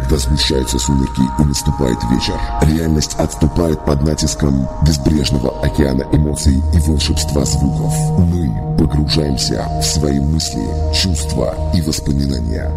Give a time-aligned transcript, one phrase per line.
[0.00, 7.44] Когда сгущаются сумерки и наступает вечер, реальность отступает под натиском безбрежного океана эмоций и волшебства
[7.44, 7.92] звуков.
[8.18, 10.62] Мы погружаемся в свои мысли,
[10.94, 12.70] чувства и воспоминания.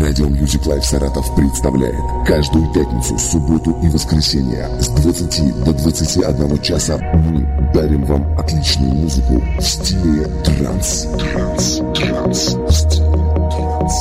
[0.00, 6.98] Радио Music Life Саратов представляет каждую пятницу, субботу и воскресенье с 20 до 21 часа
[7.14, 11.06] мы дарим вам отличную музыку в стиле транс.
[11.18, 13.09] Транс, транс, В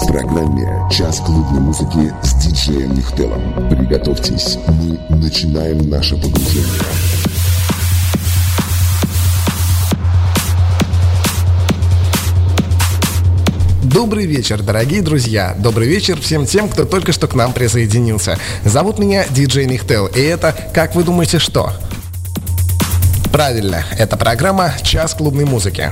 [0.10, 3.42] программе «Час клубной музыки» с диджеем Нихтелом.
[3.70, 6.66] Приготовьтесь, мы начинаем наше погружение.
[13.84, 15.56] Добрый вечер, дорогие друзья.
[15.58, 18.38] Добрый вечер всем тем, кто только что к нам присоединился.
[18.66, 21.74] Зовут меня Диджей Нихтел, и это, как вы думаете, что?
[23.32, 25.92] Правильно, это программа «Час клубной музыки».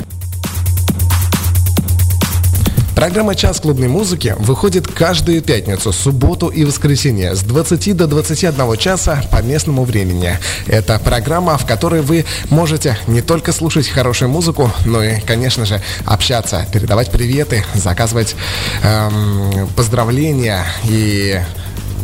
[2.98, 9.22] Программа «Час клубной музыки» выходит каждую пятницу, субботу и воскресенье с 20 до 21 часа
[9.32, 10.40] по местному времени.
[10.66, 15.80] Это программа, в которой вы можете не только слушать хорошую музыку, но и, конечно же,
[16.06, 18.36] общаться, передавать приветы, заказывать
[18.82, 21.40] эм, поздравления и,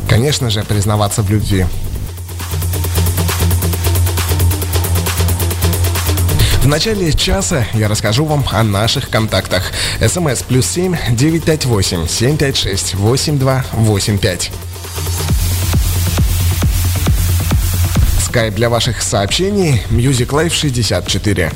[0.07, 1.65] конечно же, признаваться в любви.
[6.63, 9.73] В начале часа я расскажу вам о наших контактах.
[9.99, 14.51] СМС плюс 7 958 756 8285.
[18.21, 21.51] Скайп для ваших сообщений Music Life 64.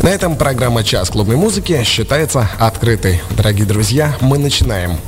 [0.05, 3.23] На этом программа «Час клубной музыки» считается открытой.
[3.31, 4.99] Дорогие друзья, мы начинаем.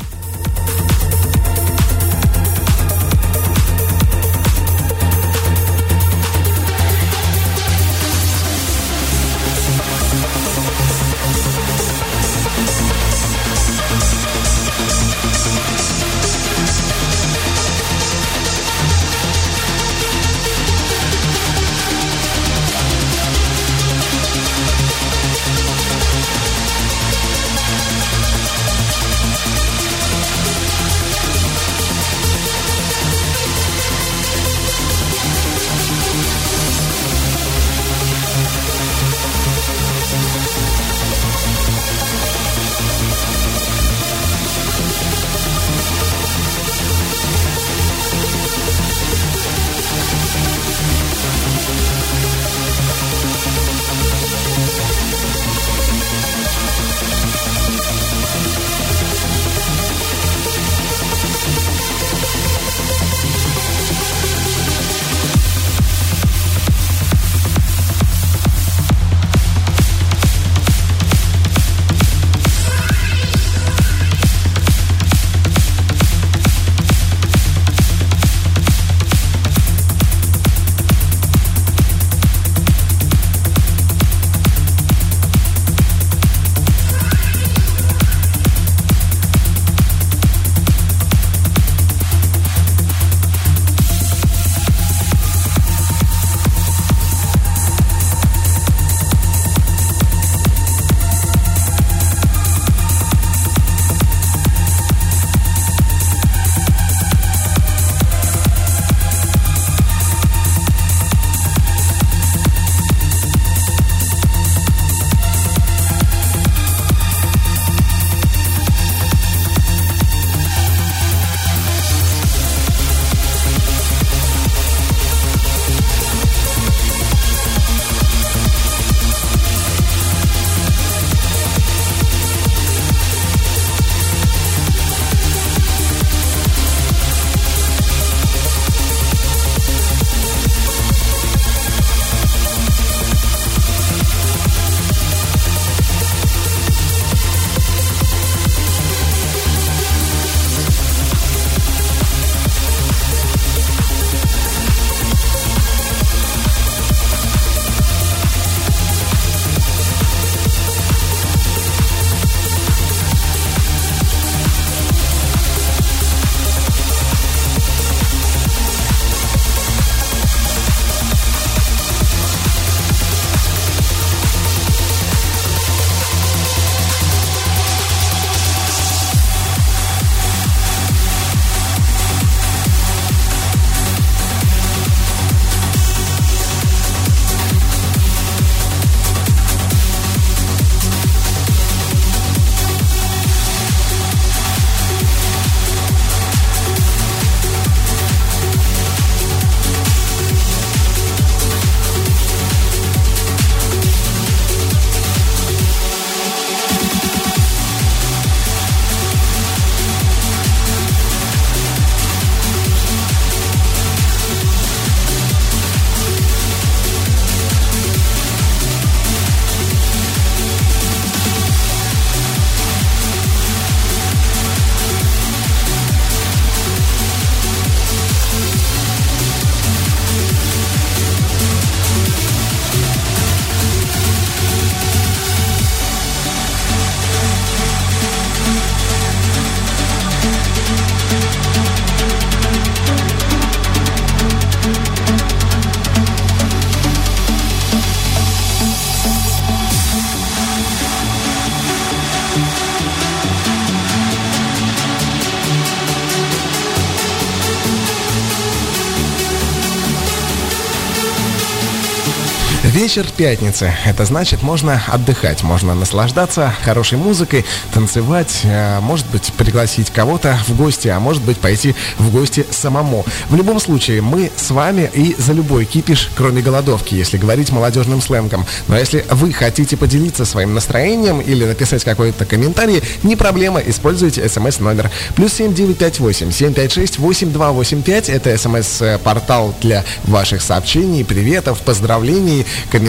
[262.97, 263.75] Вечер пятницы.
[263.85, 267.45] Это значит, можно отдыхать, можно наслаждаться хорошей музыкой,
[267.75, 273.05] танцевать, э, может быть, пригласить кого-то в гости, а может быть, пойти в гости самому.
[273.29, 278.01] В любом случае, мы с вами и за любой кипиш, кроме голодовки, если говорить молодежным
[278.01, 278.47] сленгом.
[278.67, 284.91] Но если вы хотите поделиться своим настроением или написать какой-то комментарий, не проблема, используйте смс-номер.
[285.17, 288.09] Плюс семь девять пять восемь семь пять шесть восемь два восемь пять.
[288.09, 292.86] Это смс-портал для ваших сообщений, приветов, поздравлений, комментариев,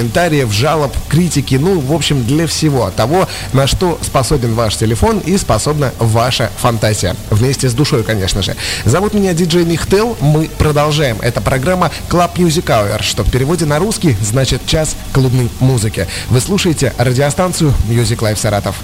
[0.51, 5.93] жалоб, критики, ну, в общем, для всего того, на что способен ваш телефон и способна
[5.99, 7.15] ваша фантазия.
[7.29, 8.55] Вместе с душой, конечно же.
[8.85, 10.17] Зовут меня диджей Михтел.
[10.19, 11.17] Мы продолжаем.
[11.21, 16.07] Это программа Club Music Hour, что в переводе на русский значит час клубной музыки.
[16.29, 18.75] Вы слушаете радиостанцию Music Life Саратов.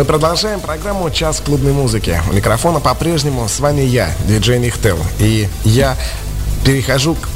[0.00, 2.18] Мы продолжаем программу «Час клубной музыки».
[2.30, 4.96] У микрофона по-прежнему с вами я, диджей Нихтел.
[5.18, 5.94] И я
[6.64, 7.28] перехожу к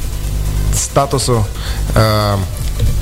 [0.74, 1.46] статусу
[1.94, 2.36] э,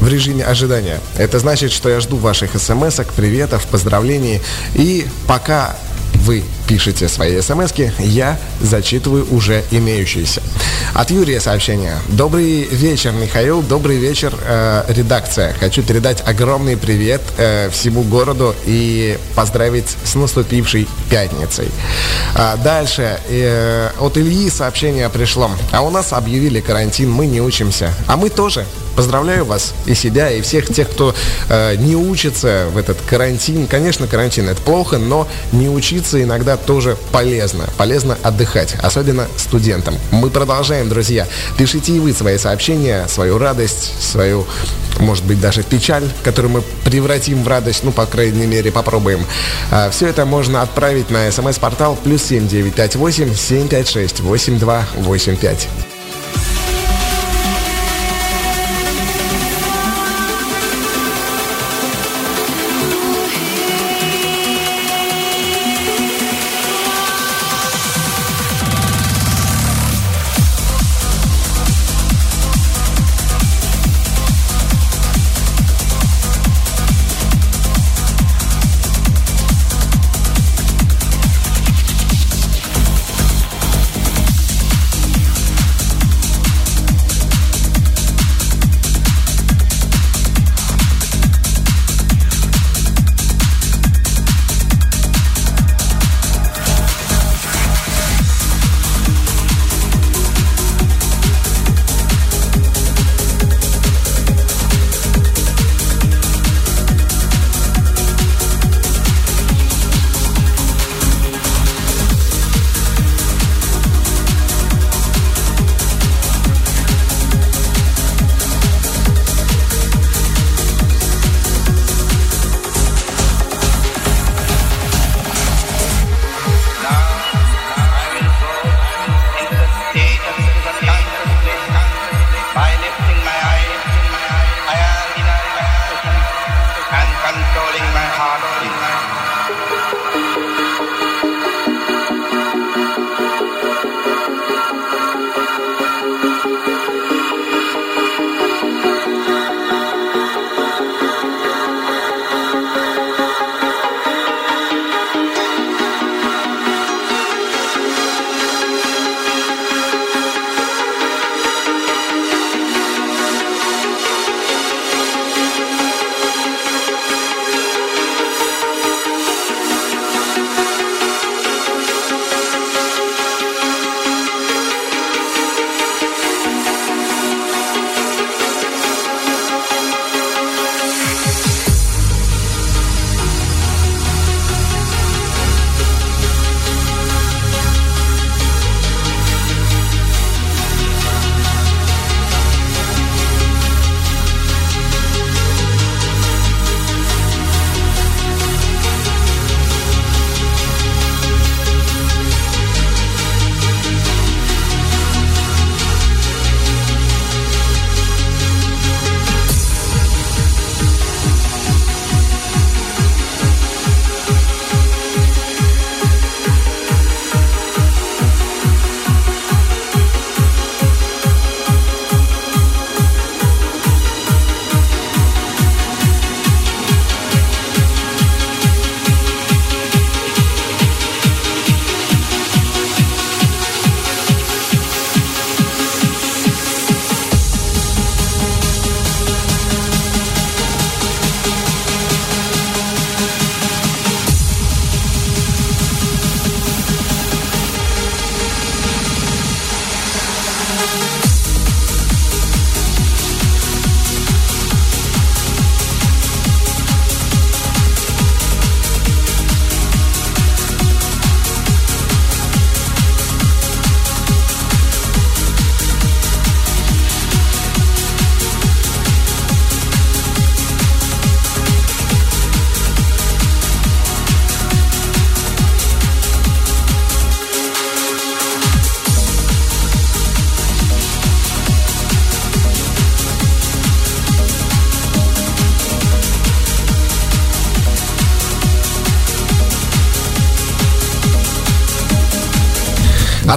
[0.01, 0.99] в режиме ожидания.
[1.17, 4.43] Это значит, что я жду ваших смс приветов, поздравлений.
[4.75, 5.77] И пока
[6.23, 10.43] вы пишете свои смс я зачитываю уже имеющиеся.
[10.95, 11.97] От Юрия сообщение.
[12.09, 13.63] Добрый вечер, Михаил.
[13.63, 15.55] Добрый вечер, э, редакция.
[15.55, 21.69] Хочу передать огромный привет э, всему городу и поздравить с наступившей пятницей.
[22.35, 23.19] А дальше.
[23.29, 25.51] Э, от Ильи сообщение пришло.
[25.73, 27.93] А у нас объявили карантин, мы не учимся.
[28.07, 28.67] А мы тоже.
[28.97, 31.15] Поздравляю вас и себя, и всех тех, кто
[31.49, 33.67] э, не учится в этот карантин.
[33.67, 37.69] Конечно, карантин это плохо, но не учиться иногда тоже полезно.
[37.79, 39.97] Полезно отдыхать, особенно студентам.
[40.11, 41.27] Мы продолжаем, друзья.
[41.57, 44.47] Пишите и вы свои сообщения, свою радость, свою,
[44.99, 49.25] может быть, даже печаль, которую мы превратим в радость, ну, по крайней мере, попробуем.
[49.71, 55.92] А, э, все это можно отправить на смс-портал плюс 7958 756 8285.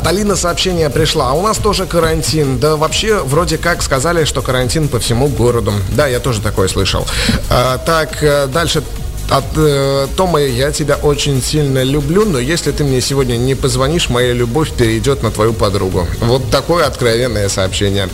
[0.05, 1.23] От Алины сообщение пришло.
[1.23, 2.59] А у нас тоже карантин.
[2.59, 5.73] Да вообще, вроде как сказали, что карантин по всему городу.
[5.93, 7.07] Да, я тоже такое слышал.
[7.49, 8.83] А, так, э, дальше
[9.31, 14.09] от э, Тома я тебя очень сильно люблю, но если ты мне сегодня не позвонишь,
[14.09, 16.07] моя любовь перейдет на твою подругу.
[16.21, 18.07] Вот такое откровенное сообщение.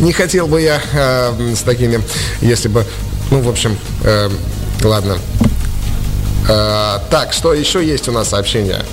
[0.00, 2.02] Не хотел бы я э, с такими,
[2.42, 2.84] если бы,
[3.30, 4.28] ну, в общем, э,
[4.84, 5.16] ладно.
[6.46, 8.84] Э, так, что еще есть у нас сообщение?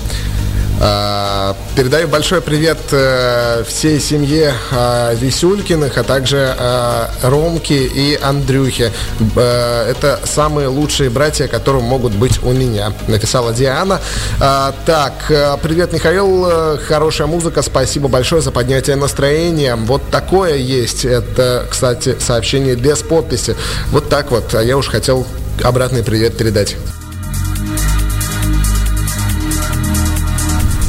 [0.78, 8.92] А, передаю большой привет э, всей семье а, Висюлькиных, а также а, Ромке и Андрюхе.
[9.36, 14.00] Это самые лучшие братья, которые могут быть у меня, написала Диана.
[14.38, 16.78] Так, э, привет, Михаил.
[16.86, 17.62] Хорошая музыка.
[17.62, 19.76] Спасибо большое за поднятие настроения.
[19.76, 21.04] Вот такое есть.
[21.04, 23.56] Это, кстати, сообщение без подписи.
[23.90, 24.52] Вот так вот.
[24.52, 25.26] Я уж хотел
[25.62, 26.76] обратный привет передать.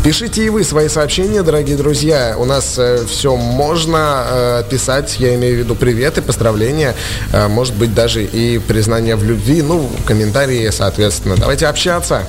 [0.07, 2.37] Пишите и вы свои сообщения, дорогие друзья.
[2.39, 6.95] У нас э, все можно э, писать, я имею в виду приветы, поздравления,
[7.33, 11.35] э, может быть даже и признание в любви, ну, комментарии, соответственно.
[11.35, 12.25] Давайте общаться.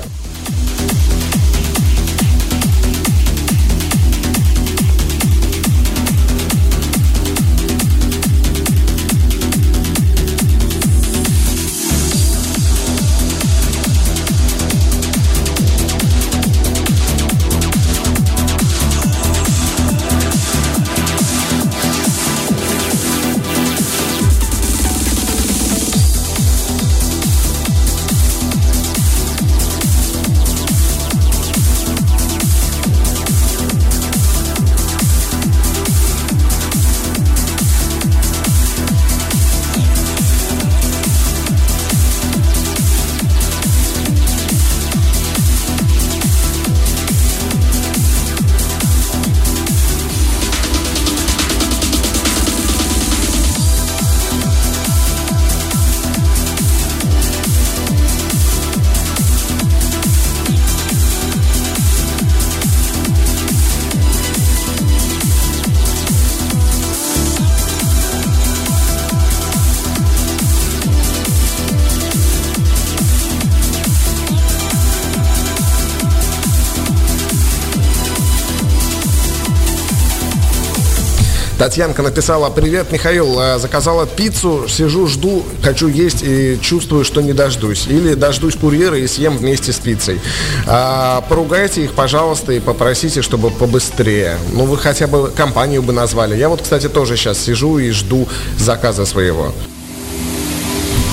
[81.69, 87.31] Татьянка написала, привет, Михаил, э, заказала пиццу, сижу, жду, хочу есть и чувствую, что не
[87.31, 87.85] дождусь.
[87.85, 90.19] Или дождусь курьера и съем вместе с пиццей.
[90.65, 94.39] А, поругайте их, пожалуйста, и попросите, чтобы побыстрее.
[94.51, 96.35] Ну, вы хотя бы компанию бы назвали.
[96.35, 98.27] Я вот, кстати, тоже сейчас сижу и жду
[98.57, 99.53] заказа своего.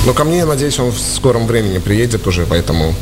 [0.06, 2.94] Но ко мне, я надеюсь, он в скором времени приедет уже, поэтому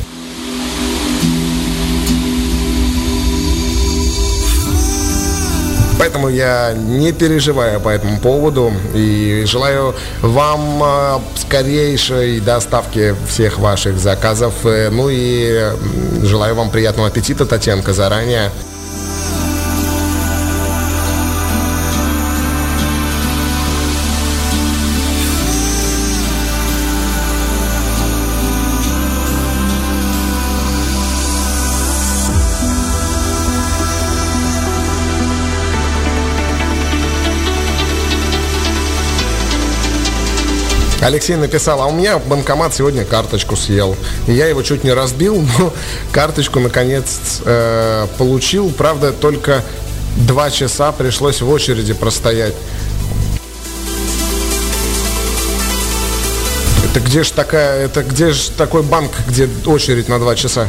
[6.05, 13.99] Поэтому я не переживаю по этому поводу и желаю вам э, скорейшей доставки всех ваших
[13.99, 14.53] заказов.
[14.65, 15.71] Э, ну и
[16.23, 18.51] желаю вам приятного аппетита, Татьянка, заранее.
[41.05, 43.95] Алексей написал, а у меня банкомат сегодня карточку съел.
[44.27, 45.71] Я его чуть не разбил, но
[46.13, 48.71] карточку наконец э, получил.
[48.71, 49.63] Правда, только
[50.17, 52.55] два часа пришлось в очереди простоять.
[56.89, 60.69] Это где же такая, это где же такой банк, где очередь на два часа?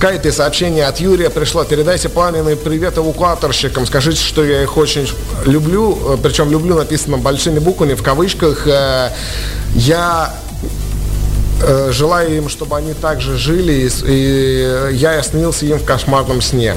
[0.00, 1.62] Скайпе сообщение от Юрия пришло.
[1.62, 3.84] Передайте пламенный привет эвакуаторщикам.
[3.84, 5.06] Скажите, что я их очень
[5.44, 6.14] люблю.
[6.14, 8.66] Э, Причем люблю написано большими буквами, в кавычках.
[8.66, 9.10] Э,
[9.74, 10.34] я
[11.62, 16.76] э, желаю им, чтобы они также жили, и я снился им в кошмарном сне.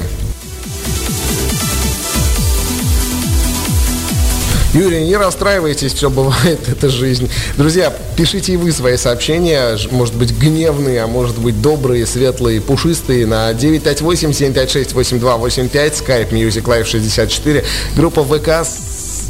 [4.74, 7.30] Юрий, не расстраивайтесь, все бывает, это жизнь.
[7.56, 13.24] Друзья, пишите и вы свои сообщения, может быть гневные, а может быть добрые, светлые, пушистые
[13.24, 18.66] на 958-756-8285, skype Music Live 64, группа ВК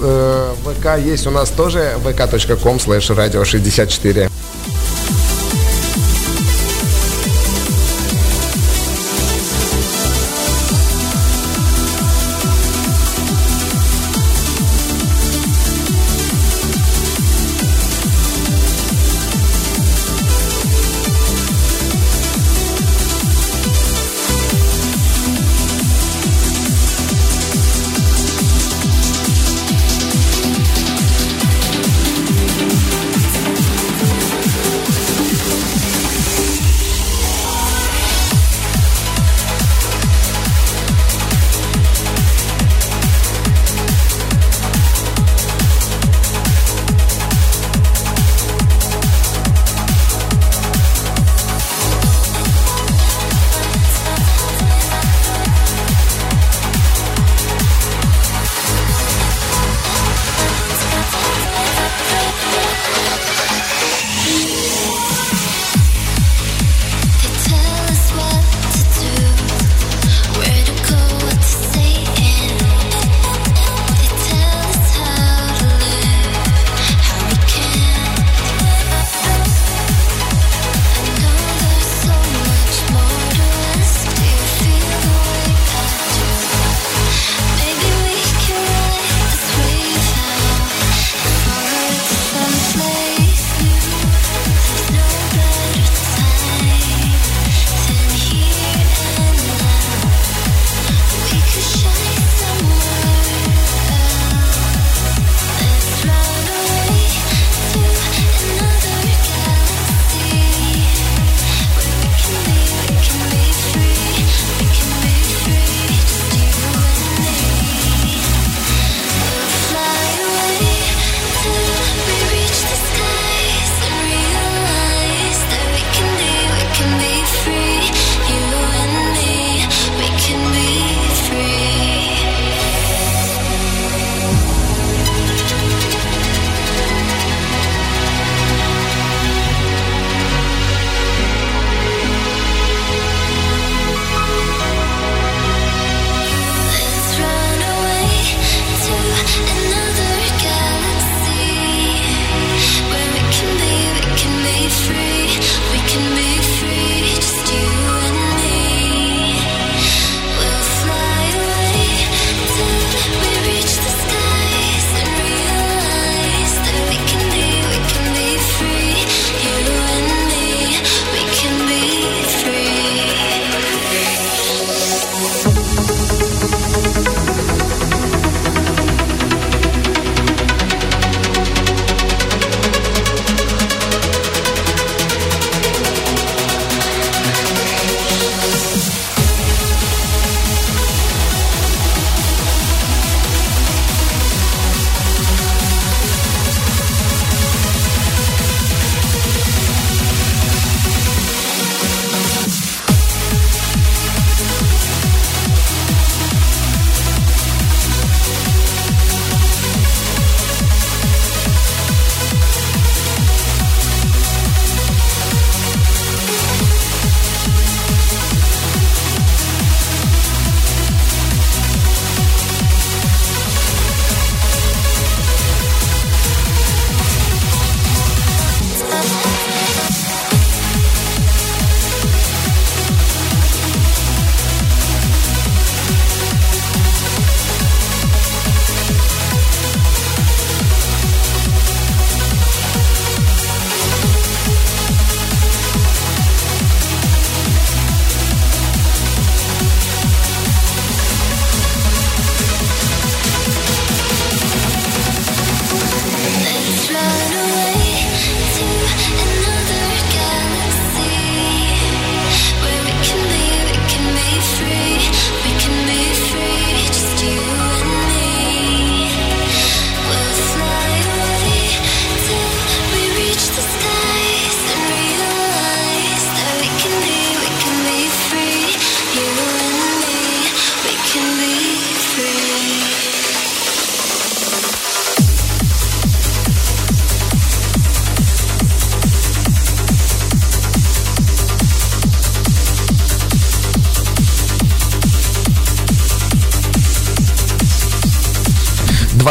[0.00, 4.30] э, ВК есть у нас тоже vk.com slash radio 64.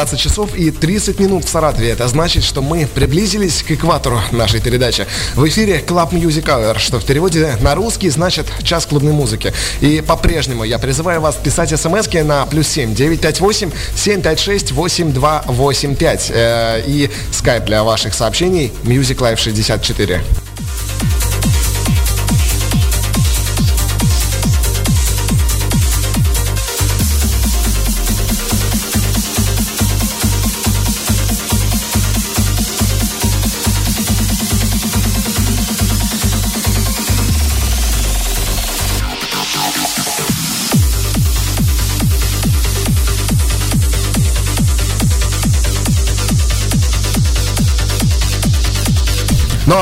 [0.03, 1.91] 20 часов и 30 минут в Саратове.
[1.91, 5.07] Это значит, что мы приблизились к экватору нашей передачи.
[5.35, 9.53] В эфире Club Music Hour, что в переводе на русский значит час клубной музыки.
[9.79, 16.31] И по-прежнему я призываю вас писать смс на плюс 7 958 756 8285.
[16.33, 20.21] Э, и скайп для ваших сообщений Music Live 64.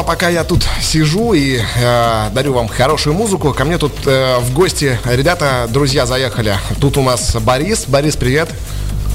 [0.01, 4.39] А пока я тут сижу и э, дарю вам хорошую музыку, ко мне тут э,
[4.39, 6.55] в гости ребята, друзья заехали.
[6.79, 7.85] Тут у нас Борис.
[7.87, 8.49] Борис, привет.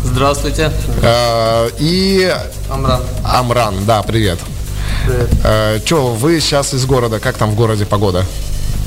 [0.05, 0.71] Здравствуйте.
[1.03, 2.33] Э, и
[2.71, 3.03] Амран.
[3.25, 4.39] Амран, да, привет.
[5.05, 5.29] Привет.
[5.43, 7.19] Э, Че, вы сейчас из города?
[7.19, 8.25] Как там в городе погода?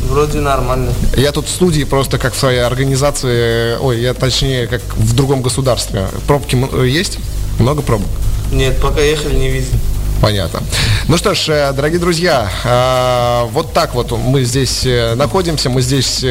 [0.03, 0.93] Вроде нормально.
[1.17, 5.41] Я тут в студии просто как в своей организации, ой, я точнее как в другом
[5.41, 6.07] государстве.
[6.27, 6.55] Пробки
[6.87, 7.19] есть?
[7.59, 8.07] Много пробок?
[8.53, 9.73] Нет, пока ехали, не видел.
[10.21, 10.61] Понятно.
[11.07, 15.81] Ну что ж, э, дорогие друзья, э, вот так вот мы здесь э, находимся, мы
[15.81, 16.25] здесь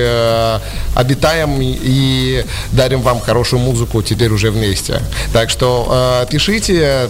[0.94, 5.00] обитаем и- дарим вам хорошую музыку теперь уже вместе.
[5.32, 7.08] Так что пишите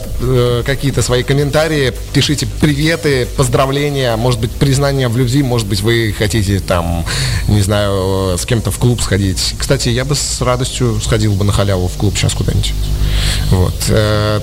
[0.64, 6.60] какие-то свои комментарии, пишите приветы, поздравления, может быть, признание в любви, может быть, вы хотите
[6.60, 7.04] там,
[7.48, 9.54] не знаю, с кем-то в клуб сходить.
[9.58, 12.72] Кстати, я бы с радостью сходил бы на халяву в клуб сейчас куда-нибудь.
[13.50, 13.74] Вот.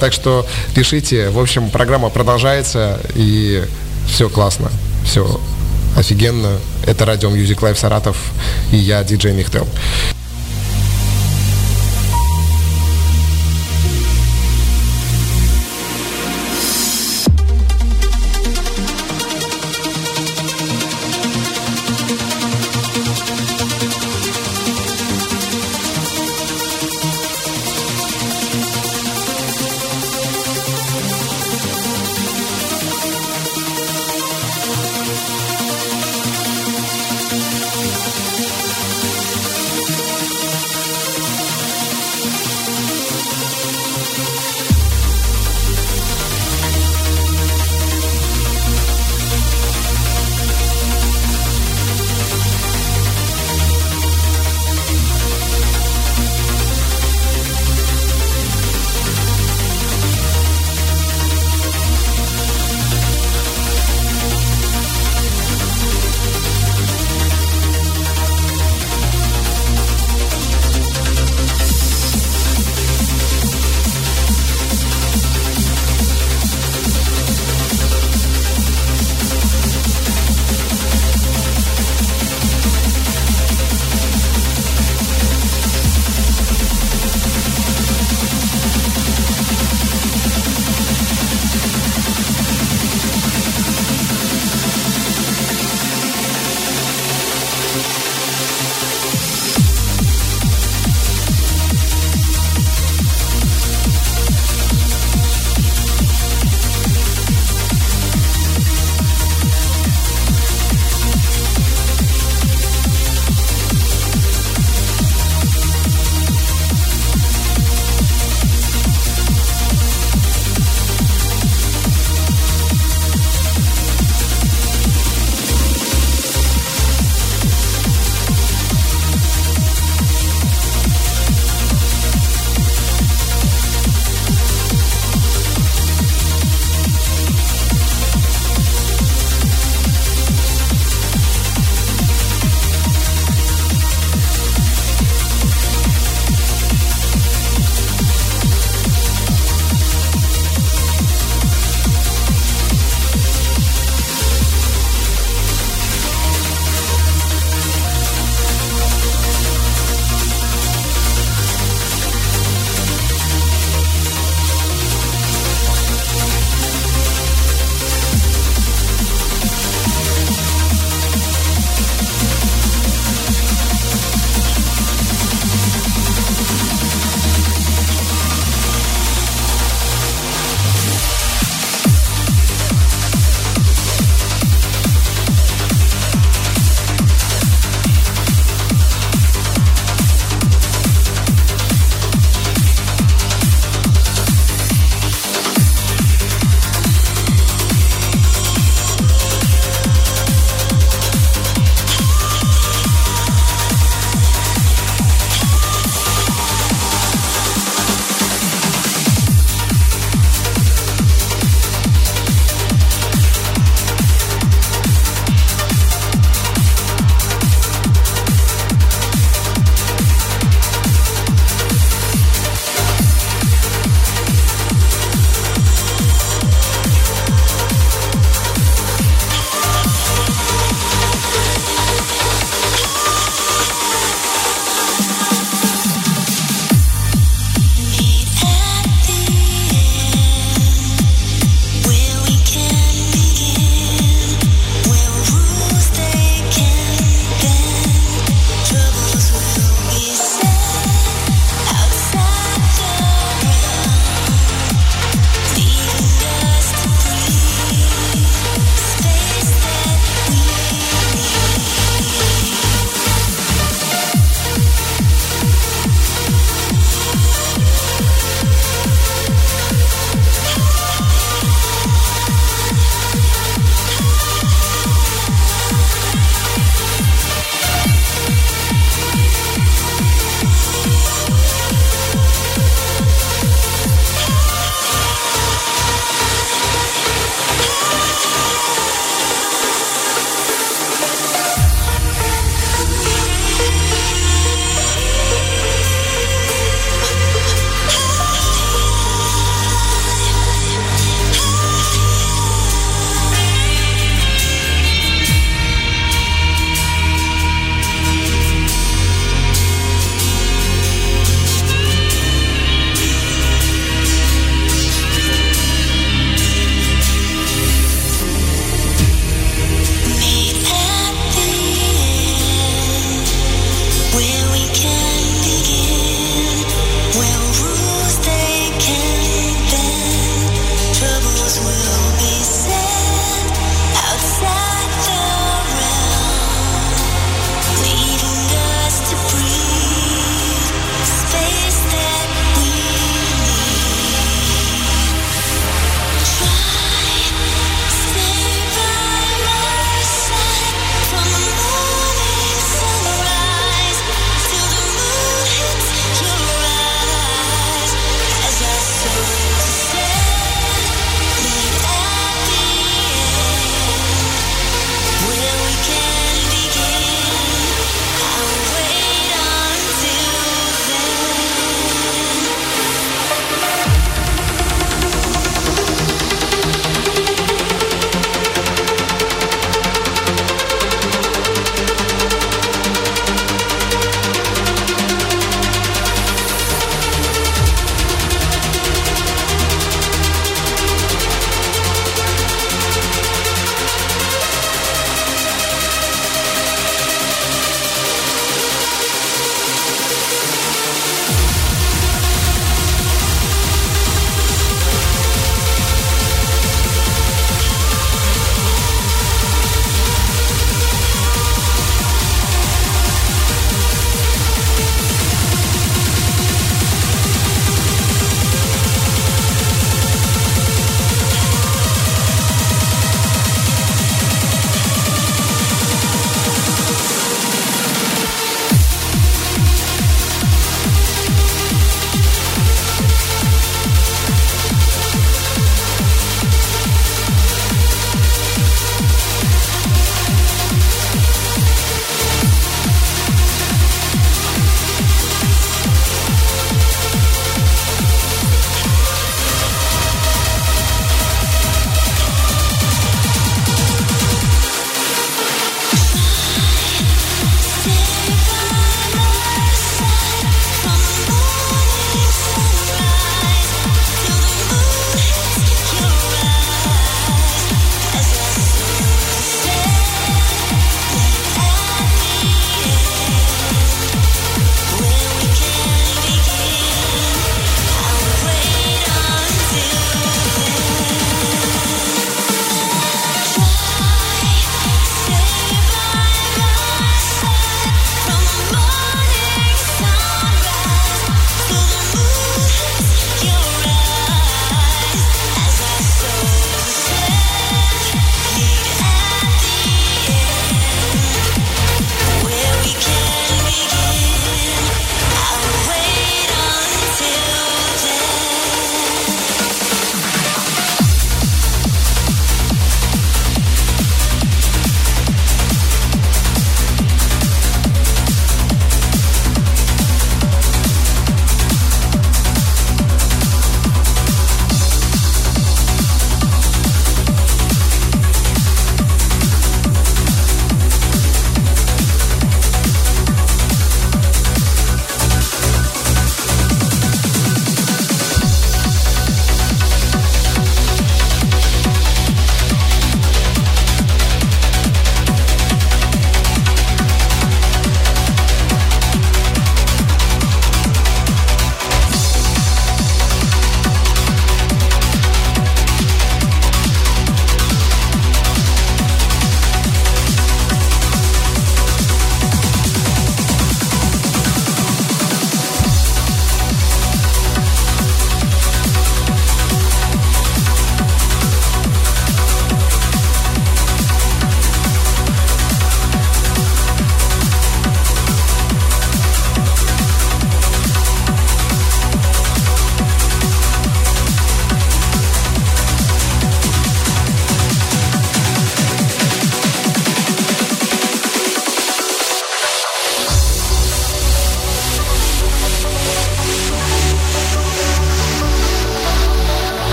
[0.00, 1.30] Так что пишите.
[1.30, 3.64] В общем, программа продолжается, и
[4.06, 4.70] все классно,
[5.06, 5.40] все
[5.96, 6.58] офигенно.
[6.84, 8.18] Это радио Music Live Саратов,
[8.72, 9.66] и я, диджей Михтел.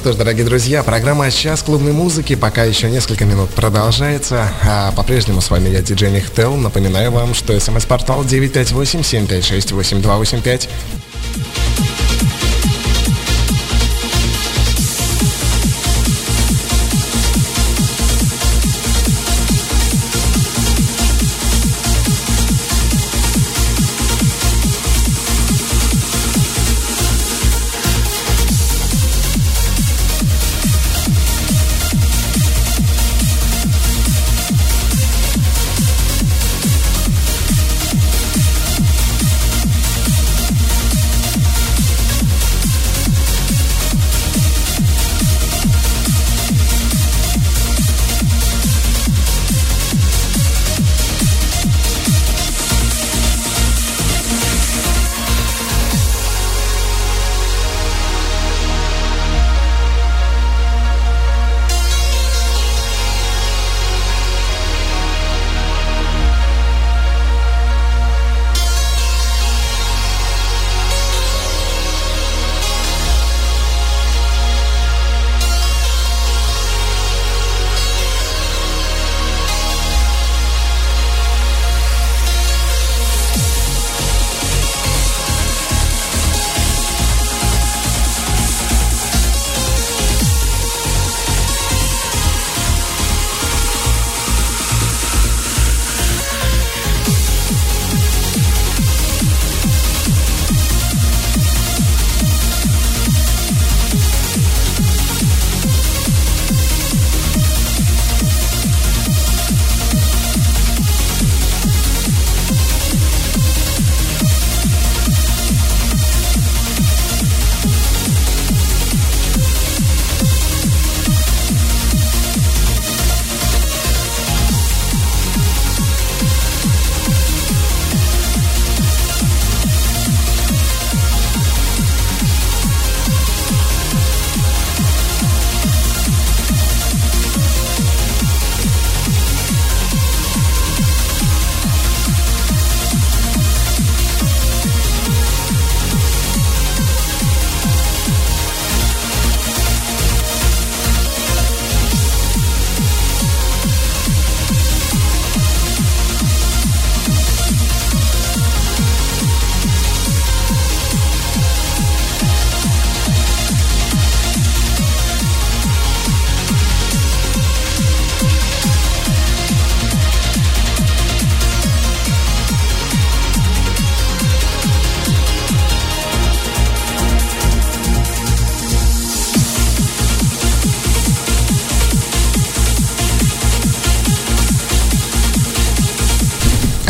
[0.00, 4.50] Что ж, дорогие друзья, программа «Час клубной музыки» пока еще несколько минут продолжается.
[4.62, 6.56] А по-прежнему с вами я, диджей Нихтел.
[6.56, 10.70] Напоминаю вам, что смс-портал 958-756-8285.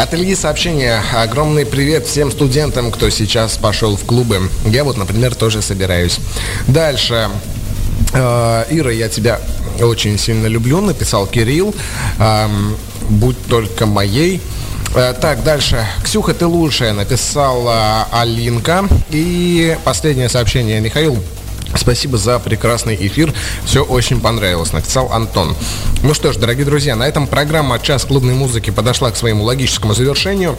[0.01, 1.03] От Ильи сообщение.
[1.13, 4.49] Огромный привет всем студентам, кто сейчас пошел в клубы.
[4.65, 6.21] Я вот, например, тоже собираюсь.
[6.67, 7.29] Дальше.
[8.15, 9.39] Э, Ира, я тебя
[9.79, 11.75] очень сильно люблю, написал Кирилл.
[13.11, 14.41] Будь только моей.
[14.95, 15.87] Э, так, дальше.
[16.03, 18.89] Ксюха, ты лучшая, написала Алинка.
[19.11, 20.81] И последнее сообщение.
[20.81, 21.23] Михаил,
[21.77, 23.33] Спасибо за прекрасный эфир.
[23.65, 25.55] Все очень понравилось, написал Антон.
[26.03, 29.93] Ну что ж, дорогие друзья, на этом программа «Час клубной музыки» подошла к своему логическому
[29.93, 30.57] завершению.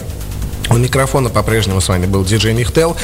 [0.70, 2.96] У микрофона по-прежнему с вами был диджей Нихтел.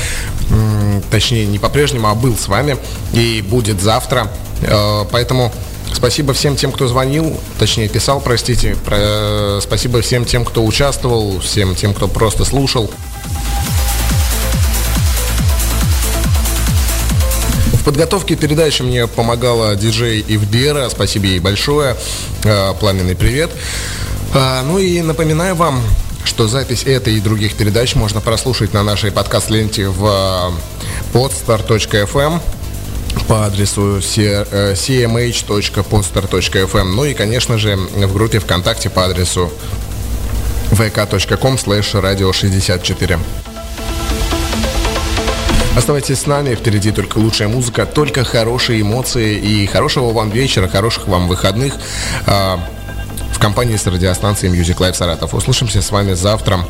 [1.10, 2.78] Точнее, не по-прежнему, а был с вами.
[3.12, 4.32] И будет завтра.
[4.62, 5.52] Э, поэтому
[5.94, 8.76] Спасибо всем тем, кто звонил, точнее писал, простите.
[8.86, 9.60] Про...
[9.62, 12.92] Спасибо всем тем, кто участвовал, всем тем, кто просто слушал.
[17.88, 20.90] Подготовке передачи мне помогала диджей Ивдера.
[20.90, 21.96] Спасибо ей большое.
[22.44, 23.50] Э, пламенный привет.
[24.34, 25.82] А, ну и напоминаю вам,
[26.26, 30.52] что запись этой и других передач можно прослушать на нашей подкаст-ленте в
[31.14, 32.42] podstar.fm
[33.30, 39.50] по адресу cmh.podstar.fm Ну и, конечно же, в группе ВКонтакте по адресу
[40.72, 43.18] vk.com slash radio 64.
[45.78, 51.08] Оставайтесь с нами, впереди только лучшая музыка, только хорошие эмоции и хорошего вам вечера, хороших
[51.08, 51.76] вам выходных
[52.26, 52.58] э,
[53.32, 55.36] в компании с радиостанцией Music Live Саратов.
[55.36, 56.62] Услышимся с вами завтра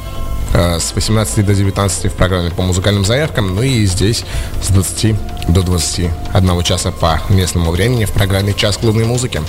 [0.54, 4.26] э, с 18 до 19 в программе по музыкальным заявкам, ну и здесь
[4.62, 5.16] с 20
[5.48, 9.42] до 21 часа по местному времени в программе «Час клубной музыки».